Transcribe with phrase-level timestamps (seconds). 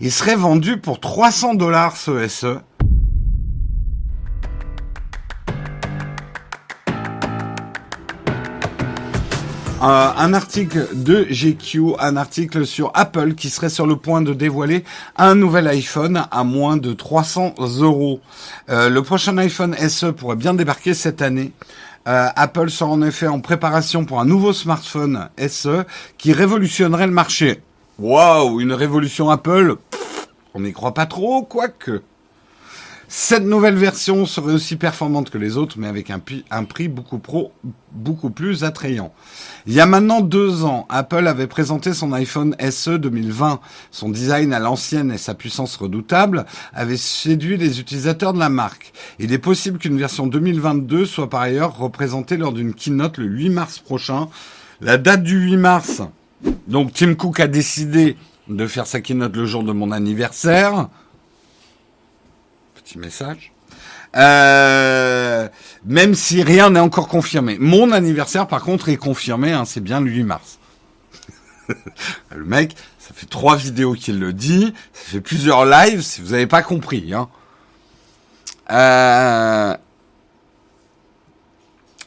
[0.00, 2.46] Il serait vendu pour 300 dollars ce SE.
[2.46, 2.58] Euh,
[9.82, 14.84] un article de GQ, un article sur Apple qui serait sur le point de dévoiler
[15.16, 18.20] un nouvel iPhone à moins de 300 euros.
[18.68, 21.52] Euh, le prochain iPhone SE pourrait bien débarquer cette année.
[22.08, 25.84] Euh, Apple sera en effet en préparation pour un nouveau smartphone SE
[26.18, 27.60] qui révolutionnerait le marché.
[27.98, 29.76] Waouh, une révolution Apple
[30.52, 32.02] On n'y croit pas trop, quoique.
[33.08, 37.22] Cette nouvelle version serait aussi performante que les autres, mais avec un, prix beaucoup,
[37.92, 39.14] beaucoup plus attrayant.
[39.66, 43.60] Il y a maintenant deux ans, Apple avait présenté son iPhone SE 2020.
[43.92, 46.44] Son design à l'ancienne et sa puissance redoutable
[46.74, 48.92] avaient séduit les utilisateurs de la marque.
[49.18, 53.48] Il est possible qu'une version 2022 soit par ailleurs représentée lors d'une keynote le 8
[53.48, 54.28] mars prochain.
[54.82, 56.02] La date du 8 mars,
[56.66, 58.16] donc Tim Cook a décidé
[58.48, 60.88] de faire sa keynote le jour de mon anniversaire
[62.86, 63.52] petit message.
[64.16, 65.48] Euh,
[65.84, 67.56] même si rien n'est encore confirmé.
[67.58, 69.52] Mon anniversaire, par contre, est confirmé.
[69.52, 70.58] Hein, c'est bien le 8 mars.
[72.34, 74.72] le mec, ça fait trois vidéos qu'il le dit.
[74.92, 76.00] Ça fait plusieurs lives.
[76.02, 77.12] Si vous n'avez pas compris.
[77.12, 77.28] Hein.
[78.70, 79.76] Euh,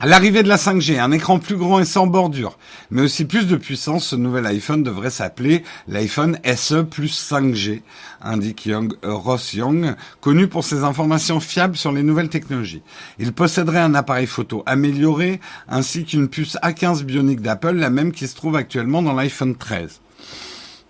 [0.00, 2.56] L'arrivée de la 5G, un écran plus grand et sans bordure,
[2.92, 7.82] mais aussi plus de puissance, ce nouvel iPhone devrait s'appeler l'iPhone SE plus 5G,
[8.22, 12.82] indique Young, euh, Ross Young, connu pour ses informations fiables sur les nouvelles technologies.
[13.18, 18.28] Il posséderait un appareil photo amélioré, ainsi qu'une puce A15 bionique d'Apple, la même qui
[18.28, 20.00] se trouve actuellement dans l'iPhone 13.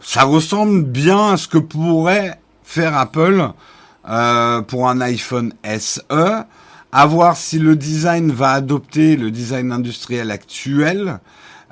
[0.01, 3.53] Ça ressemble bien à ce que pourrait faire Apple
[4.07, 6.45] euh, pour un iPhone SE,
[6.93, 11.21] à voir si le design va adopter le design industriel actuel,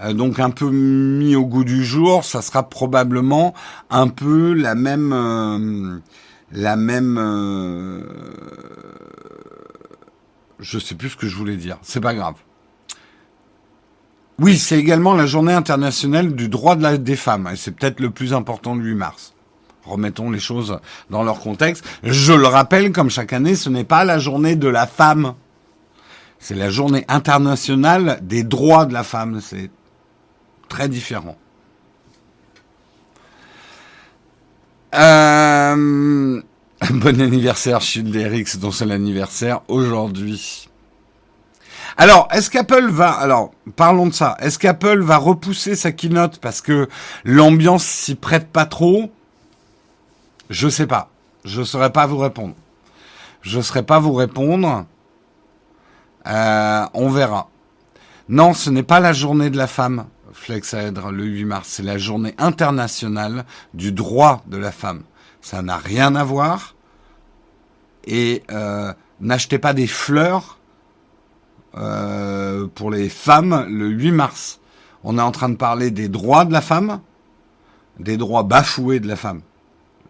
[0.01, 2.25] euh, donc un peu mis au goût du jour.
[2.25, 3.55] Ça sera probablement
[3.91, 5.99] un peu la même, euh,
[6.53, 7.19] la même.
[7.19, 8.01] Euh,
[10.59, 11.79] je sais plus ce que je voulais dire.
[11.83, 12.35] C'est pas grave.
[14.39, 18.01] Oui, c'est également la journée internationale du droit de la, des femmes, et c'est peut-être
[18.01, 19.36] le plus important du 8 mars
[19.87, 20.79] remettons les choses
[21.11, 21.85] dans leur contexte.
[22.03, 25.35] Je le rappelle, comme chaque année, ce n'est pas la journée de la femme.
[26.39, 29.41] C'est la journée internationale des droits de la femme.
[29.41, 29.71] C'est
[30.69, 31.37] très différent.
[34.95, 36.43] Euh...
[36.91, 40.69] Bon anniversaire, Chute d'Erix, dont c'est l'anniversaire aujourd'hui.
[41.97, 44.37] Alors, est-ce qu'Apple va, alors, parlons de ça.
[44.41, 46.89] Est-ce qu'Apple va repousser sa keynote parce que
[47.25, 49.11] l'ambiance s'y prête pas trop?
[50.51, 51.11] Je sais pas.
[51.45, 52.55] Je saurais pas vous répondre.
[53.43, 54.87] Je saurais pas vous répondre.
[56.27, 57.49] Euh, on verra.
[58.29, 61.69] Non, ce n'est pas la journée de la femme, Flexaèdre, le 8 mars.
[61.69, 65.03] C'est la journée internationale du droit de la femme.
[65.41, 66.75] Ça n'a rien à voir.
[68.05, 70.59] Et euh, n'achetez pas des fleurs
[71.77, 74.61] euh, pour les femmes le 8 mars.
[75.05, 77.01] On est en train de parler des droits de la femme,
[78.01, 79.43] des droits bafoués de la femme.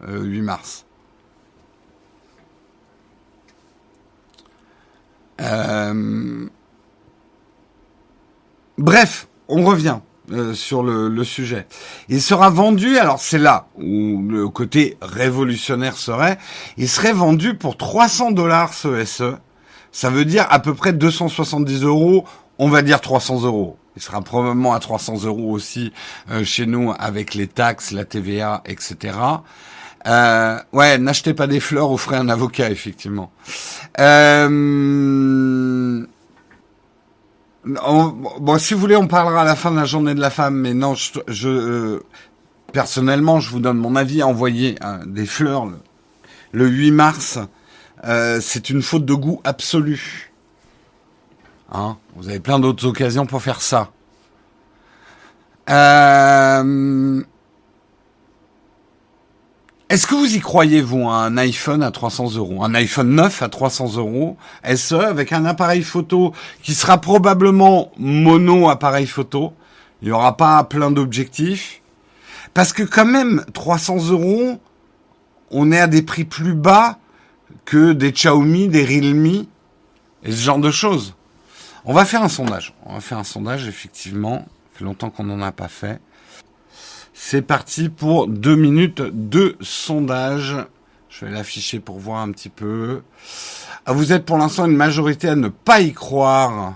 [0.05, 0.85] 8 euh, mars.
[5.39, 6.47] Euh,
[8.77, 9.99] bref, on revient
[10.31, 11.67] euh, sur le, sujet.
[12.09, 16.37] Il sera vendu, alors c'est là où le côté révolutionnaire serait,
[16.77, 19.35] il serait vendu pour 300 dollars ce SE.
[19.91, 22.25] Ça veut dire à peu près 270 euros,
[22.57, 23.77] on va dire 300 euros.
[23.95, 25.91] Il sera probablement à 300 euros aussi
[26.43, 29.15] chez nous avec les taxes, la TVA, etc.
[30.07, 33.31] Euh, ouais, n'achetez pas des fleurs, offrez un avocat, effectivement.
[33.99, 34.47] Euh,
[37.65, 40.55] bon, si vous voulez, on parlera à la fin de la journée de la femme,
[40.55, 41.99] mais non, je, euh,
[42.71, 44.23] personnellement, je vous donne mon avis.
[44.23, 45.77] Envoyer hein, des fleurs le,
[46.53, 47.39] le 8 mars,
[48.05, 50.31] euh, c'est une faute de goût absolue.
[51.71, 53.91] Hein vous avez plein d'autres occasions pour faire ça.
[55.69, 57.21] Euh,
[59.97, 62.63] est-ce que vous y croyez, vous, un iPhone à 300 euros?
[62.63, 64.37] Un iPhone 9 à 300 euros
[64.75, 69.55] SE avec un appareil photo qui sera probablement mono appareil photo?
[70.03, 71.81] Il n'y aura pas plein d'objectifs?
[72.53, 74.59] Parce que quand même, 300 euros,
[75.49, 76.99] on est à des prix plus bas
[77.65, 79.47] que des Xiaomi, des Realme
[80.21, 81.15] et ce genre de choses.
[81.85, 82.75] On va faire un sondage.
[82.85, 84.45] On va faire un sondage, effectivement.
[84.73, 85.99] Ça fait longtemps qu'on n'en a pas fait.
[87.19, 90.55] C'est parti pour deux minutes de sondage.
[91.09, 93.01] Je vais l'afficher pour voir un petit peu.
[93.85, 96.75] Ah, vous êtes pour l'instant une majorité à ne pas y croire.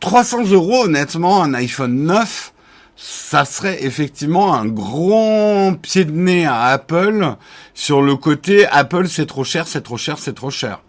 [0.00, 2.52] 300 euros, honnêtement, un iPhone 9,
[2.96, 7.36] ça serait effectivement un grand pied de nez à Apple
[7.74, 10.80] sur le côté Apple c'est trop cher, c'est trop cher, c'est trop cher.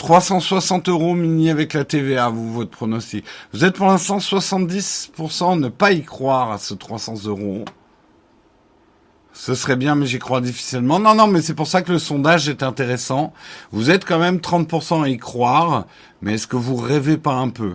[0.00, 3.22] 360 euros mini avec la TVA, vous, votre pronostic.
[3.52, 7.66] Vous êtes pour l'instant 70% ne pas y croire à ce 300 euros.
[9.34, 10.98] Ce serait bien, mais j'y crois difficilement.
[11.00, 13.34] Non, non, mais c'est pour ça que le sondage est intéressant.
[13.72, 15.84] Vous êtes quand même 30% à y croire,
[16.22, 17.74] mais est-ce que vous rêvez pas un peu?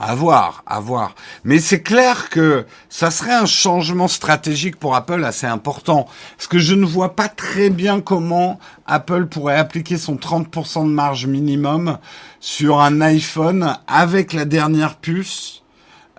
[0.00, 1.14] À voir, à voir.
[1.44, 6.08] Mais c'est clair que ça serait un changement stratégique pour Apple assez important.
[6.38, 10.90] Parce que je ne vois pas très bien comment Apple pourrait appliquer son 30% de
[10.90, 11.98] marge minimum
[12.40, 15.62] sur un iPhone avec la dernière puce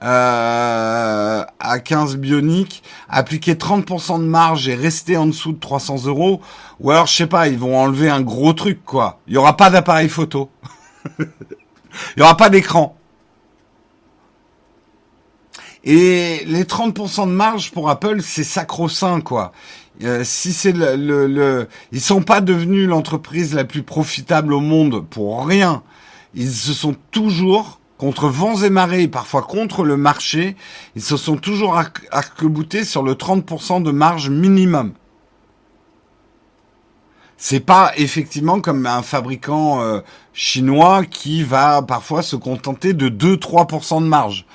[0.04, 6.42] euh, à 15 bioniques, appliquer 30% de marge et rester en dessous de 300 euros.
[6.80, 9.19] Ou alors, je sais pas, ils vont enlever un gros truc, quoi.
[9.27, 10.51] Il y aura pas d'appareil photo.
[11.19, 12.95] Il y aura pas d'écran.
[15.83, 19.51] Et les 30% de marge pour Apple, c'est sacro-saint, quoi.
[20.04, 24.60] Euh, si c'est le, le, le, ils sont pas devenus l'entreprise la plus profitable au
[24.60, 25.83] monde pour rien.
[26.33, 30.56] Ils se sont toujours contre vents et marées, parfois contre le marché,
[30.95, 34.94] ils se sont toujours arc-boutés sur le 30% de marge minimum.
[37.38, 40.00] C'est pas effectivement comme un fabricant euh,
[40.34, 44.48] chinois qui va parfois se contenter de 2-3% de marge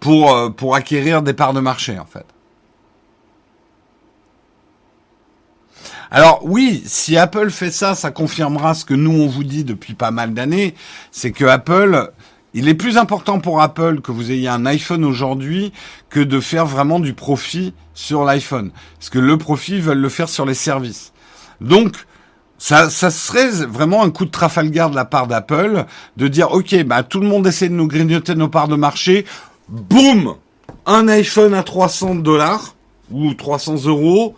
[0.00, 2.26] pour, euh, pour acquérir des parts de marché, en fait.
[6.10, 9.94] Alors oui, si Apple fait ça, ça confirmera ce que nous on vous dit depuis
[9.94, 10.74] pas mal d'années,
[11.12, 12.10] c'est que Apple,
[12.52, 15.72] il est plus important pour Apple que vous ayez un iPhone aujourd'hui
[16.08, 20.08] que de faire vraiment du profit sur l'iPhone, parce que le profit ils veulent le
[20.08, 21.12] faire sur les services.
[21.60, 21.94] Donc
[22.58, 25.86] ça, ça serait vraiment un coup de Trafalgar de la part d'Apple
[26.16, 29.26] de dire ok, bah tout le monde essaie de nous grignoter nos parts de marché,
[29.70, 30.34] boum,
[30.86, 32.74] un iPhone à 300 dollars
[33.10, 34.34] ou 300 euros,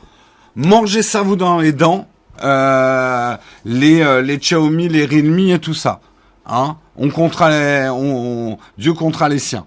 [0.54, 2.06] mangez ça vous dans les dents,
[2.42, 6.00] euh, les, euh, les Xiaomi, les Realme et tout ça.
[6.46, 9.66] Hein on comptera les, on, Dieu comptera les siens.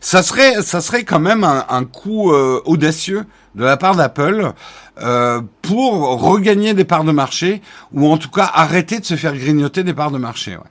[0.00, 4.52] Ça serait, ça serait quand même un, coup euh, audacieux de la part d'Apple
[5.00, 7.62] euh, pour regagner des parts de marché
[7.92, 10.52] ou en tout cas arrêter de se faire grignoter des parts de marché.
[10.52, 10.62] Ouais.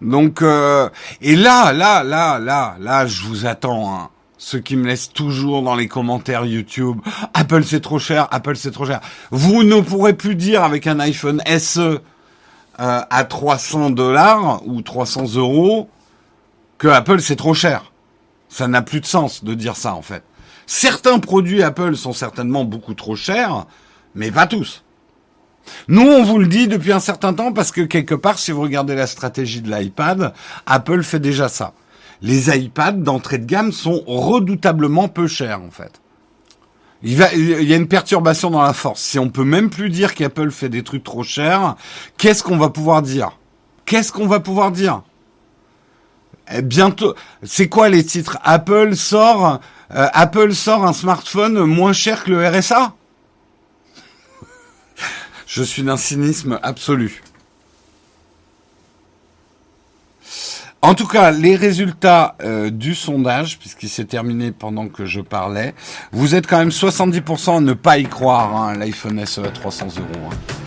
[0.00, 0.88] Donc, euh,
[1.20, 3.94] et là, là, là, là, là, je vous attends.
[3.94, 4.10] Hein.
[4.40, 7.00] Ceux qui me laissent toujours dans les commentaires YouTube,
[7.34, 9.00] Apple c'est trop cher, Apple c'est trop cher.
[9.32, 11.98] Vous ne pourrez plus dire avec un iPhone SE euh,
[12.78, 15.90] à 300 dollars ou 300 euros
[16.78, 17.90] que Apple c'est trop cher.
[18.48, 20.22] Ça n'a plus de sens de dire ça en fait.
[20.66, 23.66] Certains produits Apple sont certainement beaucoup trop chers,
[24.14, 24.84] mais pas tous.
[25.88, 28.62] Nous, on vous le dit depuis un certain temps parce que quelque part, si vous
[28.62, 30.32] regardez la stratégie de l'iPad,
[30.66, 31.72] Apple fait déjà ça.
[32.20, 36.00] Les iPads d'entrée de gamme sont redoutablement peu chers, en fait.
[37.02, 39.00] Il, y a une perturbation dans la force.
[39.00, 41.76] Si on peut même plus dire qu'Apple fait des trucs trop chers,
[42.16, 43.38] qu'est-ce qu'on va pouvoir dire?
[43.84, 45.02] Qu'est-ce qu'on va pouvoir dire?
[46.52, 47.14] Eh, Bientôt,
[47.44, 48.38] c'est quoi les titres?
[48.42, 49.60] Apple sort,
[49.94, 52.94] euh, Apple sort un smartphone moins cher que le RSA
[55.48, 57.22] je suis d'un cynisme absolu.
[60.80, 65.74] En tout cas, les résultats euh, du sondage, puisqu'il s'est terminé pendant que je parlais,
[66.12, 69.86] vous êtes quand même 70% à ne pas y croire, hein, l'iPhone SE à 300
[69.96, 70.30] euros.
[70.30, 70.57] Hein.